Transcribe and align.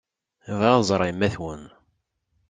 Bɣiɣ 0.57 0.73
ad 0.77 0.83
ẓreɣ 0.89 1.07
yemma-twen. 1.09 1.63